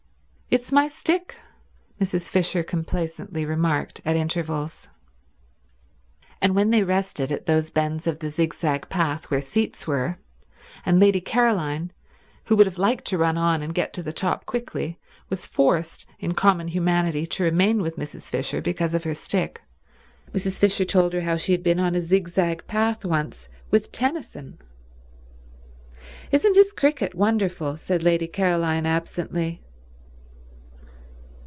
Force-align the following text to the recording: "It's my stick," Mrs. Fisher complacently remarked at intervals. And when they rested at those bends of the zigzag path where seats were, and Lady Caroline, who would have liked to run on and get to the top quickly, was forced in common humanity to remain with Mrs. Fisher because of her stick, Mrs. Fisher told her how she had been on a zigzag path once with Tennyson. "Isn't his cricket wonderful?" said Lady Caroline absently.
"It's 0.53 0.69
my 0.73 0.89
stick," 0.89 1.37
Mrs. 2.01 2.27
Fisher 2.27 2.61
complacently 2.61 3.45
remarked 3.45 4.01
at 4.03 4.17
intervals. 4.17 4.89
And 6.41 6.53
when 6.55 6.71
they 6.71 6.83
rested 6.83 7.31
at 7.31 7.45
those 7.45 7.69
bends 7.71 8.05
of 8.05 8.19
the 8.19 8.29
zigzag 8.29 8.89
path 8.89 9.31
where 9.31 9.39
seats 9.39 9.87
were, 9.87 10.17
and 10.85 10.99
Lady 10.99 11.21
Caroline, 11.21 11.93
who 12.47 12.57
would 12.57 12.65
have 12.65 12.77
liked 12.77 13.05
to 13.05 13.17
run 13.17 13.37
on 13.37 13.61
and 13.61 13.73
get 13.73 13.93
to 13.93 14.03
the 14.03 14.11
top 14.11 14.45
quickly, 14.45 14.99
was 15.29 15.47
forced 15.47 16.05
in 16.19 16.33
common 16.33 16.67
humanity 16.67 17.25
to 17.27 17.45
remain 17.45 17.81
with 17.81 17.95
Mrs. 17.95 18.29
Fisher 18.29 18.59
because 18.59 18.93
of 18.93 19.05
her 19.05 19.13
stick, 19.15 19.61
Mrs. 20.33 20.57
Fisher 20.59 20.83
told 20.83 21.13
her 21.13 21.21
how 21.21 21.37
she 21.37 21.53
had 21.53 21.63
been 21.63 21.79
on 21.79 21.95
a 21.95 22.01
zigzag 22.01 22.67
path 22.67 23.05
once 23.05 23.47
with 23.69 23.93
Tennyson. 23.93 24.57
"Isn't 26.29 26.57
his 26.57 26.73
cricket 26.73 27.15
wonderful?" 27.15 27.77
said 27.77 28.03
Lady 28.03 28.27
Caroline 28.27 28.85
absently. 28.85 29.61